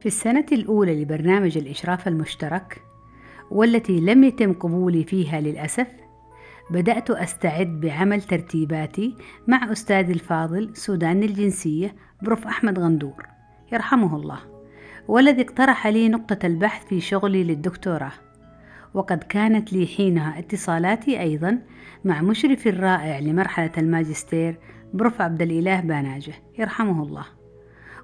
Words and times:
في 0.00 0.06
السنة 0.06 0.46
الأولى 0.52 1.02
لبرنامج 1.02 1.58
الإشراف 1.58 2.08
المشترك 2.08 2.82
والتي 3.50 4.00
لم 4.00 4.24
يتم 4.24 4.52
قبولي 4.52 5.04
فيها 5.04 5.40
للأسف 5.40 5.86
بدأت 6.70 7.10
أستعد 7.10 7.80
بعمل 7.80 8.22
ترتيباتي 8.22 9.16
مع 9.48 9.72
أستاذي 9.72 10.12
الفاضل 10.12 10.76
سوداني 10.76 11.26
الجنسية 11.26 11.94
بروف 12.22 12.46
أحمد 12.46 12.78
غندور 12.78 13.26
يرحمه 13.72 14.16
الله 14.16 14.38
والذي 15.08 15.42
اقترح 15.42 15.86
لي 15.86 16.08
نقطة 16.08 16.46
البحث 16.46 16.86
في 16.86 17.00
شغلي 17.00 17.44
للدكتوراه. 17.44 18.12
وقد 18.94 19.18
كانت 19.18 19.72
لي 19.72 19.86
حينها 19.86 20.38
اتصالاتي 20.38 21.20
أيضا 21.20 21.58
مع 22.04 22.22
مشرف 22.22 22.66
الرائع 22.66 23.18
لمرحلة 23.18 23.72
الماجستير 23.78 24.58
بروف 24.94 25.20
عبد 25.20 25.42
الإله 25.42 25.80
باناجة 25.80 26.32
يرحمه 26.58 27.02
الله. 27.02 27.39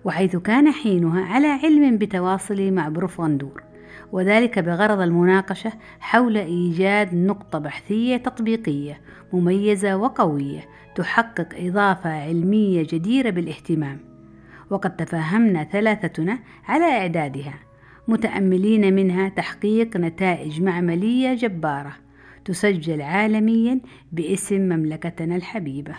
وحيث 0.07 0.37
كان 0.37 0.73
حينها 0.73 1.25
على 1.25 1.47
علم 1.47 1.99
بتواصلي 1.99 2.71
مع 2.71 2.89
بروف 2.89 3.21
غندور. 3.21 3.63
وذلك 4.13 4.59
بغرض 4.59 5.01
المناقشة 5.01 5.73
حول 6.01 6.37
إيجاد 6.37 7.15
نقطة 7.15 7.59
بحثية 7.59 8.17
تطبيقية 8.17 9.01
مميزة 9.33 9.97
وقوية 9.97 10.69
تحقق 10.95 11.49
إضافة 11.55 12.11
علمية 12.11 12.83
جديرة 12.83 13.31
بالاهتمام. 13.31 13.99
وقد 14.71 14.97
تفاهمنا 14.97 15.65
ثلاثتنا 15.65 16.39
على 16.69 16.85
إعدادها 16.85 17.55
متأملين 18.09 18.95
منها 18.95 19.29
تحقيق 19.29 19.97
نتائج 19.97 20.63
معملية 20.63 21.35
جبارة 21.35 21.93
تسجل 22.45 23.03
عالميا 23.03 23.81
باسم 24.13 24.61
مملكتنا 24.61 25.37
الحبيبة. 25.37 25.95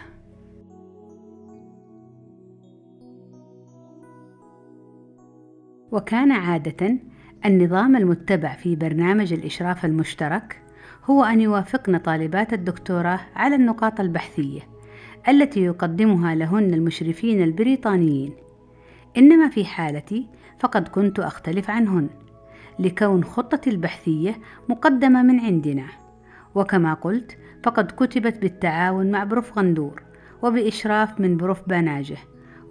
وكان 5.91 6.31
عادة 6.31 6.97
النظام 7.45 7.95
المتبع 7.95 8.53
في 8.53 8.75
برنامج 8.75 9.33
الإشراف 9.33 9.85
المشترك 9.85 10.61
هو 11.05 11.23
أن 11.23 11.41
يوافقن 11.41 11.97
طالبات 11.97 12.53
الدكتوراه 12.53 13.19
على 13.35 13.55
النقاط 13.55 13.99
البحثية 13.99 14.61
التي 15.27 15.63
يقدمها 15.63 16.35
لهن 16.35 16.73
المشرفين 16.73 17.43
البريطانيين. 17.43 18.33
إنما 19.17 19.49
في 19.49 19.65
حالتي 19.65 20.27
فقد 20.59 20.87
كنت 20.87 21.19
أختلف 21.19 21.69
عنهن 21.69 22.09
لكون 22.79 23.23
خطتي 23.23 23.69
البحثية 23.69 24.35
مقدمة 24.69 25.23
من 25.23 25.39
عندنا. 25.39 25.85
وكما 26.55 26.93
قلت 26.93 27.37
فقد 27.63 27.91
كتبت 27.91 28.37
بالتعاون 28.37 29.11
مع 29.11 29.23
بروف 29.23 29.57
غندور 29.57 30.03
وبإشراف 30.41 31.19
من 31.19 31.37
بروف 31.37 31.69
باناجه. 31.69 32.17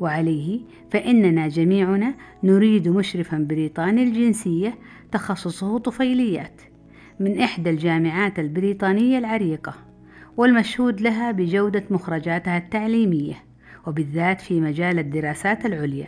وعليه 0.00 0.60
فإننا 0.90 1.48
جميعنا 1.48 2.14
نريد 2.42 2.88
مشرفا 2.88 3.46
بريطاني 3.50 4.02
الجنسية 4.02 4.74
تخصصه 5.12 5.78
طفيليات 5.78 6.62
من 7.20 7.40
إحدى 7.40 7.70
الجامعات 7.70 8.38
البريطانية 8.38 9.18
العريقة 9.18 9.74
والمشهود 10.36 11.00
لها 11.00 11.30
بجودة 11.30 11.84
مخرجاتها 11.90 12.58
التعليمية 12.58 13.34
وبالذات 13.86 14.40
في 14.40 14.60
مجال 14.60 14.98
الدراسات 14.98 15.66
العليا. 15.66 16.06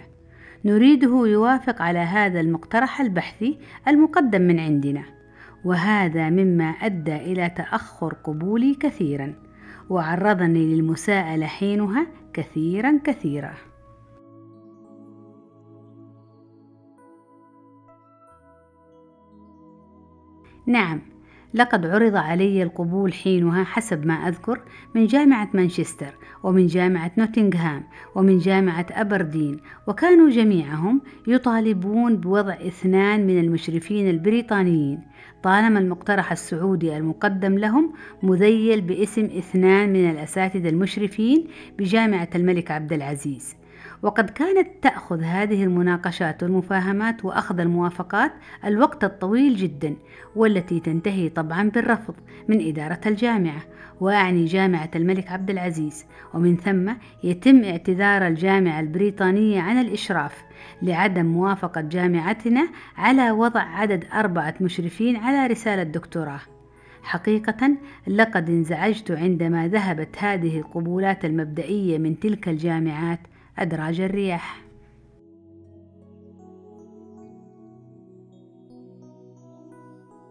نريده 0.64 1.26
يوافق 1.26 1.82
على 1.82 1.98
هذا 1.98 2.40
المقترح 2.40 3.00
البحثي 3.00 3.58
المقدم 3.88 4.42
من 4.42 4.60
عندنا 4.60 5.04
وهذا 5.64 6.30
مما 6.30 6.64
أدى 6.64 7.16
إلى 7.16 7.50
تأخر 7.50 8.14
قبولي 8.14 8.74
كثيرا 8.74 9.34
وعرضني 9.90 10.74
للمساءلة 10.74 11.46
حينها 11.46 12.06
كثيرا 12.32 13.00
كثيرا. 13.04 13.54
نعم 20.68 21.00
لقد 21.54 21.86
عرض 21.86 22.16
علي 22.16 22.62
القبول 22.62 23.12
حينها 23.12 23.64
حسب 23.64 24.06
ما 24.06 24.14
أذكر 24.14 24.60
من 24.94 25.06
جامعة 25.06 25.48
مانشستر 25.54 26.14
ومن 26.42 26.66
جامعة 26.66 27.10
نوتنغهام 27.18 27.84
ومن 28.14 28.38
جامعة 28.38 28.86
أبردين 28.90 29.60
وكانوا 29.86 30.30
جميعهم 30.30 31.00
يطالبون 31.26 32.16
بوضع 32.16 32.54
اثنان 32.54 33.26
من 33.26 33.38
المشرفين 33.40 34.10
البريطانيين 34.10 35.00
طالما 35.42 35.78
المقترح 35.78 36.32
السعودي 36.32 36.96
المقدم 36.96 37.58
لهم 37.58 37.92
مذيل 38.22 38.80
باسم 38.80 39.24
اثنان 39.24 39.92
من 39.92 40.10
الأساتذة 40.10 40.68
المشرفين 40.68 41.46
بجامعة 41.78 42.28
الملك 42.34 42.70
عبد 42.70 42.92
العزيز. 42.92 43.56
وقد 44.02 44.30
كانت 44.30 44.68
تأخذ 44.82 45.22
هذه 45.22 45.64
المناقشات 45.64 46.42
والمفاهمات 46.42 47.24
وأخذ 47.24 47.60
الموافقات 47.60 48.32
الوقت 48.64 49.04
الطويل 49.04 49.56
جدا 49.56 49.96
والتي 50.36 50.80
تنتهي 50.80 51.28
طبعا 51.28 51.70
بالرفض 51.70 52.14
من 52.48 52.68
إدارة 52.68 53.00
الجامعة. 53.06 53.62
وأعني 54.00 54.44
جامعة 54.44 54.90
الملك 54.96 55.32
عبد 55.32 55.50
العزيز 55.50 56.04
ومن 56.34 56.56
ثم 56.56 56.92
يتم 57.24 57.64
اعتذار 57.64 58.26
الجامعة 58.26 58.80
البريطانية 58.80 59.60
عن 59.60 59.80
الإشراف 59.80 60.44
لعدم 60.82 61.26
موافقة 61.26 61.80
جامعتنا 61.80 62.68
على 62.96 63.30
وضع 63.30 63.60
عدد 63.60 64.04
أربعة 64.14 64.54
مشرفين 64.60 65.16
على 65.16 65.46
رسالة 65.46 65.82
دكتوراه 65.82 66.40
حقيقة 67.02 67.70
لقد 68.06 68.50
انزعجت 68.50 69.10
عندما 69.10 69.68
ذهبت 69.68 70.16
هذه 70.18 70.58
القبولات 70.58 71.24
المبدئية 71.24 71.98
من 71.98 72.20
تلك 72.20 72.48
الجامعات 72.48 73.20
أدراج 73.58 74.00
الرياح. 74.00 74.64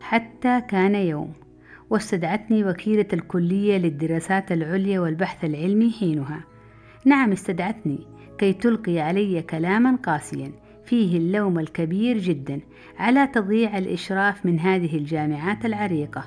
حتى 0.01 0.61
كان 0.61 0.95
يوم 0.95 1.33
واستدعتني 1.89 2.63
وكيلة 2.63 3.07
الكلية 3.13 3.77
للدراسات 3.77 4.51
العليا 4.51 4.99
والبحث 4.99 5.45
العلمي 5.45 5.91
حينها. 5.91 6.43
نعم 7.05 7.31
استدعتني 7.31 7.99
كي 8.37 8.53
تلقي 8.53 8.99
علي 8.99 9.41
كلاما 9.41 9.95
قاسيا 9.95 10.51
فيه 10.85 11.17
اللوم 11.17 11.59
الكبير 11.59 12.17
جدا 12.17 12.61
على 12.97 13.27
تضييع 13.27 13.77
الإشراف 13.77 14.45
من 14.45 14.59
هذه 14.59 14.97
الجامعات 14.97 15.65
العريقة. 15.65 16.23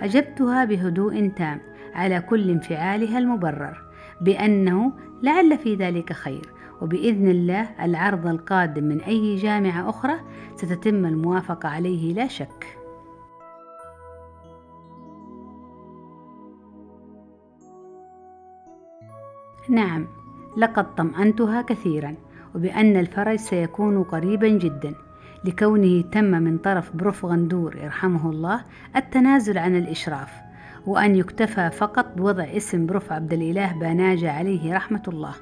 أجبتها 0.00 0.64
بهدوء 0.64 1.28
تام 1.28 1.60
على 1.94 2.20
كل 2.20 2.50
انفعالها 2.50 3.18
المبرر. 3.18 3.91
بأنه 4.22 4.92
لعل 5.22 5.58
في 5.58 5.74
ذلك 5.74 6.12
خير 6.12 6.52
وبإذن 6.82 7.28
الله 7.28 7.84
العرض 7.84 8.26
القادم 8.26 8.84
من 8.84 9.00
أي 9.00 9.36
جامعة 9.36 9.88
أخرى 9.88 10.14
ستتم 10.56 11.06
الموافقة 11.06 11.68
عليه 11.68 12.14
لا 12.14 12.26
شك. 12.28 12.78
نعم 19.68 20.06
لقد 20.56 20.94
طمأنتها 20.94 21.62
كثيرا 21.62 22.14
وبأن 22.54 22.96
الفرج 22.96 23.36
سيكون 23.36 24.02
قريبا 24.02 24.48
جدا 24.48 24.94
لكونه 25.44 26.02
تم 26.02 26.24
من 26.24 26.58
طرف 26.58 26.96
بروف 26.96 27.24
غندور 27.24 27.76
يرحمه 27.76 28.30
الله 28.30 28.64
التنازل 28.96 29.58
عن 29.58 29.76
الإشراف. 29.76 30.51
وأن 30.86 31.16
يكتفى 31.16 31.70
فقط 31.70 32.06
بوضع 32.16 32.44
اسم 32.44 32.86
بروف 32.86 33.12
عبد 33.12 33.32
الإله 33.32 33.72
باناجة 33.72 34.32
عليه 34.32 34.74
رحمة 34.74 35.02
الله. 35.08 35.34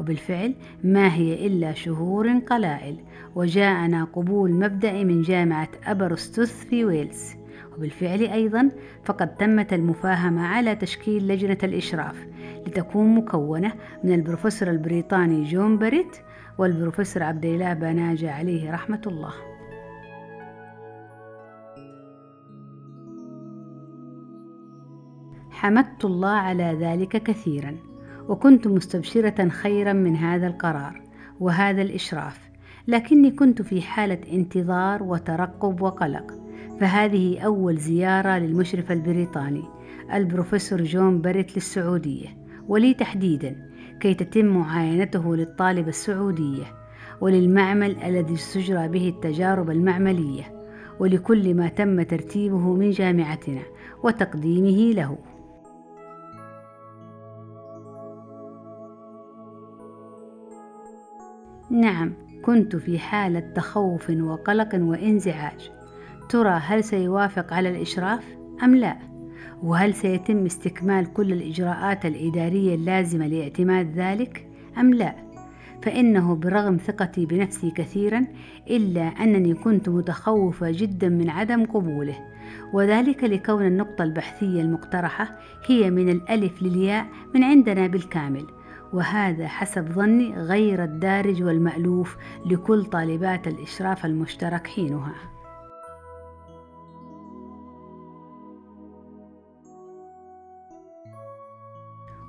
وبالفعل 0.00 0.54
ما 0.84 1.14
هي 1.14 1.46
إلا 1.46 1.72
شهور 1.72 2.38
قلائل. 2.38 2.96
وجاءنا 3.34 4.04
قبول 4.04 4.52
مبدئي 4.52 5.04
من 5.04 5.22
جامعة 5.22 5.68
أبريستويث 5.86 6.64
في 6.64 6.84
ويلز. 6.84 7.34
وبالفعل 7.76 8.20
أيضا 8.20 8.70
فقد 9.04 9.36
تمت 9.36 9.72
المفاهمة 9.72 10.46
على 10.46 10.76
تشكيل 10.76 11.28
لجنة 11.28 11.58
الإشراف 11.62 12.26
لتكون 12.66 13.14
مكونة 13.14 13.72
من 14.04 14.14
البروفيسور 14.14 14.70
البريطاني 14.70 15.44
جون 15.44 15.78
بريت 15.78 16.16
والبروفيسور 16.58 17.22
عبد 17.22 17.44
الإله 17.44 17.74
باناجة 17.74 18.32
عليه 18.32 18.72
رحمة 18.72 19.00
الله. 19.06 19.55
حمدت 25.66 26.04
الله 26.04 26.28
على 26.28 26.78
ذلك 26.80 27.22
كثيرا 27.22 27.76
وكنت 28.28 28.66
مستبشرة 28.66 29.48
خيرا 29.48 29.92
من 29.92 30.16
هذا 30.16 30.46
القرار 30.46 31.02
وهذا 31.40 31.82
الإشراف 31.82 32.50
لكني 32.88 33.30
كنت 33.30 33.62
في 33.62 33.82
حالة 33.82 34.18
انتظار 34.32 35.02
وترقب 35.02 35.80
وقلق. 35.80 36.32
فهذه 36.80 37.40
أول 37.40 37.76
زيارة 37.76 38.38
للمشرف 38.38 38.92
البريطاني 38.92 39.62
البروفيسور 40.12 40.82
جون 40.82 41.20
باريت 41.20 41.56
للسعودية. 41.56 42.28
ولي 42.68 42.94
تحديدا 42.94 43.70
كي 44.00 44.14
تتم 44.14 44.46
معاينته 44.46 45.36
للطالبة 45.36 45.88
السعودية 45.88 46.64
وللمعمل 47.20 47.96
الذي 48.02 48.34
استجرى 48.34 48.88
به 48.88 49.08
التجارب 49.08 49.70
المعملية 49.70 50.66
ولكل 51.00 51.54
ما 51.54 51.68
تم 51.68 52.02
ترتيبه 52.02 52.74
من 52.74 52.90
جامعتنا 52.90 53.62
وتقديمه 54.02 54.92
له. 54.92 55.35
نعم 61.76 62.12
كنت 62.42 62.76
في 62.76 62.98
حالة 62.98 63.40
تخوف 63.40 64.10
وقلق 64.10 64.68
وانزعاج 64.74 65.70
ترى 66.28 66.60
هل 66.62 66.84
سيوافق 66.84 67.52
على 67.52 67.68
الإشراف 67.68 68.24
أم 68.62 68.76
لا؟ 68.76 68.96
وهل 69.62 69.94
سيتم 69.94 70.44
استكمال 70.44 71.12
كل 71.12 71.32
الإجراءات 71.32 72.06
الإدارية 72.06 72.74
اللازمة 72.74 73.26
لاعتماد 73.26 73.92
ذلك 73.98 74.48
أم 74.78 74.94
لا؟ 74.94 75.14
فإنه 75.82 76.34
برغم 76.34 76.76
ثقتي 76.76 77.26
بنفسي 77.26 77.70
كثيرا 77.70 78.26
إلا 78.70 79.02
أنني 79.02 79.54
كنت 79.54 79.88
متخوفة 79.88 80.70
جدا 80.70 81.08
من 81.08 81.30
عدم 81.30 81.64
قبوله 81.64 82.18
وذلك 82.72 83.24
لكون 83.24 83.66
النقطة 83.66 84.04
البحثية 84.04 84.60
المقترحة 84.60 85.38
هي 85.66 85.90
من 85.90 86.08
الألف 86.08 86.62
للياء 86.62 87.06
من 87.34 87.44
عندنا 87.44 87.86
بالكامل 87.86 88.46
وهذا 88.92 89.48
حسب 89.48 89.92
ظني 89.92 90.34
غير 90.34 90.84
الدارج 90.84 91.42
والمألوف 91.42 92.16
لكل 92.46 92.84
طالبات 92.84 93.46
الإشراف 93.48 94.06
المشترك 94.06 94.66
حينها. 94.66 95.14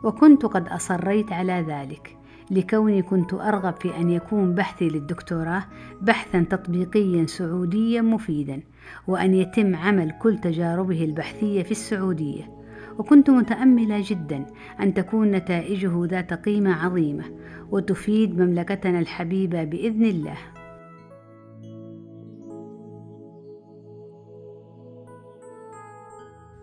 وكنت 0.04 0.46
قد 0.46 0.68
أصريت 0.68 1.32
على 1.32 1.66
ذلك 1.68 2.18
لكوني 2.52 3.02
كنت 3.02 3.34
أرغب 3.34 3.76
في 3.76 3.98
أن 3.98 4.10
يكون 4.10 4.54
بحثي 4.54 4.90
للدكتوراه 4.90 5.64
بحثا 6.02 6.46
تطبيقيا 6.50 7.26
سعوديا 7.26 8.02
مفيدا 8.02 8.62
وأن 9.08 9.34
يتم 9.34 9.76
عمل 9.76 10.12
كل 10.22 10.38
تجاربه 10.38 11.04
البحثية 11.06 11.64
في 11.64 11.72
السعودية. 11.72 12.57
وكنت 13.00 13.30
متأملة 13.30 14.04
جدا 14.06 14.46
أن 14.80 14.94
تكون 14.94 15.32
نتائجه 15.32 16.06
ذات 16.06 16.34
قيمة 16.34 16.86
عظيمة 16.86 17.24
وتفيد 17.72 18.42
مملكتنا 18.42 19.00
الحبيبة 19.00 19.64
بإذن 19.64 20.06
الله. 20.06 20.38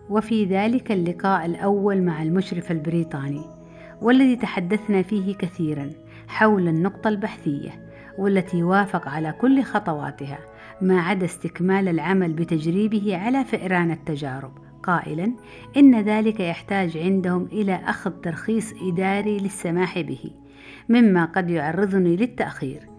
وفي 0.09 0.45
ذلك 0.45 0.91
اللقاء 0.91 1.45
الأول 1.45 2.01
مع 2.01 2.23
المشرف 2.23 2.71
البريطاني 2.71 3.41
والذي 4.01 4.35
تحدثنا 4.35 5.01
فيه 5.01 5.35
كثيرا 5.35 5.89
حول 6.27 6.67
النقطة 6.67 7.07
البحثية 7.07 7.71
والتي 8.17 8.63
وافق 8.63 9.07
على 9.07 9.31
كل 9.31 9.63
خطواتها 9.63 10.39
ما 10.81 11.01
عدا 11.01 11.25
استكمال 11.25 11.87
العمل 11.87 12.33
بتجريبه 12.33 13.17
على 13.17 13.43
فئران 13.43 13.91
التجارب. 13.91 14.64
قائلا 14.85 15.33
إن 15.77 16.01
ذلك 16.01 16.39
يحتاج 16.39 16.97
عندهم 16.97 17.45
إلى 17.51 17.75
أخذ 17.75 18.11
ترخيص 18.11 18.73
إداري 18.81 19.37
للسماح 19.37 19.99
به 20.01 20.31
مما 20.89 21.25
قد 21.25 21.49
يعرضني 21.49 22.15
للتأخير. 22.15 22.89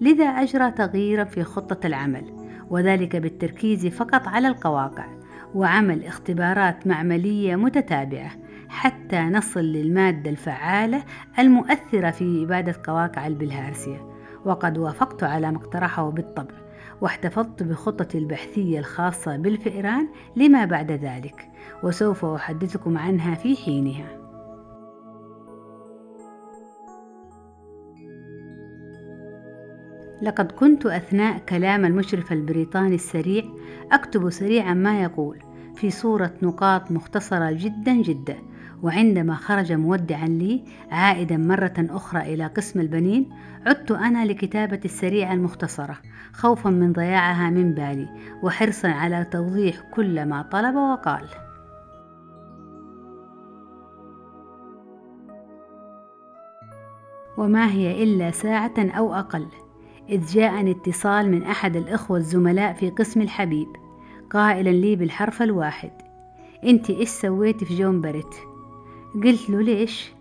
لذا 0.00 0.24
أجرى 0.24 0.70
تغييرا 0.70 1.24
في 1.24 1.44
خطة 1.44 1.86
العمل 1.86 2.24
وذلك 2.70 3.16
بالتركيز 3.16 3.86
فقط 3.86 4.28
على 4.28 4.48
القواقع 4.48 5.06
وعمل 5.54 6.04
اختبارات 6.04 6.86
معملية 6.86 7.56
متتابعة 7.56 8.30
حتى 8.68 9.20
نصل 9.20 9.60
للمادة 9.60 10.30
الفعالة 10.30 11.04
المؤثرة 11.38 12.10
في 12.10 12.42
إبادة 12.44 12.74
قواقع 12.84 13.26
البلهارسيا 13.26 14.00
وقد 14.44 14.78
وافقت 14.78 15.22
على 15.22 15.50
ما 15.50 15.56
اقترحه 15.56 16.10
بالطبع. 16.10 16.63
واحتفظت 17.00 17.62
بخطتي 17.62 18.18
البحثية 18.18 18.78
الخاصة 18.78 19.36
بالفئران 19.36 20.08
لما 20.36 20.64
بعد 20.64 20.92
ذلك 20.92 21.50
وسوف 21.82 22.24
أحدثكم 22.24 22.98
عنها 22.98 23.34
في 23.34 23.56
حينها. 23.56 24.24
لقد 30.22 30.52
كنت 30.52 30.86
أثناء 30.86 31.38
كلام 31.38 31.84
المشرف 31.84 32.32
البريطاني 32.32 32.94
السريع 32.94 33.44
أكتب 33.92 34.30
سريعا 34.30 34.74
ما 34.74 35.02
يقول 35.02 35.38
في 35.74 35.90
صورة 35.90 36.34
نقاط 36.42 36.90
مختصرة 36.90 37.50
جدا 37.52 37.92
جدا 37.92 38.36
وعندما 38.82 39.34
خرج 39.34 39.72
مودعا 39.72 40.26
لي 40.26 40.64
عائدا 40.90 41.36
مرة 41.36 41.74
أخرى 41.78 42.34
إلى 42.34 42.46
قسم 42.46 42.80
البنين 42.80 43.30
عدت 43.66 43.90
أنا 43.90 44.24
لكتابة 44.24 44.80
السريعة 44.84 45.32
المختصرة 45.32 45.96
خوفا 46.32 46.70
من 46.70 46.92
ضياعها 46.92 47.50
من 47.50 47.74
بالي 47.74 48.08
وحرصا 48.42 48.88
على 48.88 49.24
توضيح 49.24 49.80
كل 49.94 50.26
ما 50.26 50.42
طلب 50.42 50.74
وقال. 50.74 51.24
وما 57.38 57.70
هي 57.70 58.02
إلا 58.02 58.30
ساعة 58.30 58.74
أو 58.78 59.14
أقل 59.14 59.46
إذ 60.08 60.26
جاءني 60.26 60.70
اتصال 60.70 61.30
من 61.30 61.42
أحد 61.42 61.76
الإخوة 61.76 62.18
الزملاء 62.18 62.72
في 62.72 62.90
قسم 62.90 63.20
الحبيب 63.20 63.68
قائلا 64.30 64.70
لي 64.70 64.96
بالحرف 64.96 65.42
الواحد. 65.42 65.90
انت 66.64 66.90
إيش 66.90 67.08
سويتي 67.08 67.64
في 67.64 67.78
جون 67.78 68.00
بريت 68.00 68.34
قلت 69.14 69.50
له 69.50 69.62
ليش؟ 69.62 70.12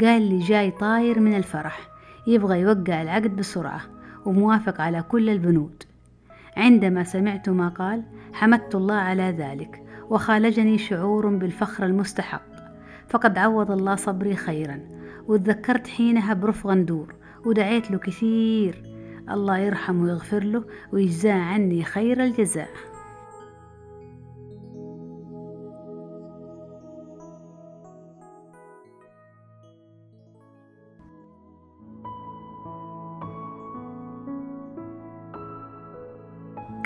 قال 0.00 0.22
لي 0.22 0.38
جاي 0.38 0.70
طاير 0.70 1.20
من 1.20 1.34
الفرح 1.34 1.88
يبغى 2.26 2.60
يوقع 2.60 3.02
العقد 3.02 3.36
بسرعة 3.36 3.80
وموافق 4.26 4.80
على 4.80 5.02
كل 5.02 5.30
البنود. 5.30 5.82
عندما 6.56 7.04
سمعت 7.04 7.48
ما 7.48 7.68
قال 7.68 8.02
حمدت 8.32 8.74
الله 8.74 8.94
على 8.94 9.22
ذلك 9.38 9.82
وخالجني 10.10 10.78
شعور 10.78 11.26
بالفخر 11.26 11.86
المستحق. 11.86 12.42
فقد 13.08 13.38
عوض 13.38 13.70
الله 13.70 13.94
صبري 13.94 14.36
خيرا 14.36 14.80
وتذكرت 15.28 15.88
حينها 15.88 16.34
برف 16.34 16.66
غندور 16.66 17.14
ودعيت 17.44 17.90
له 17.90 17.98
كثير. 17.98 18.82
الله 19.30 19.58
يرحمه 19.58 20.04
ويغفر 20.04 20.44
له 20.44 20.64
ويجزاه 20.92 21.40
عني 21.40 21.84
خير 21.84 22.24
الجزاء. 22.24 22.68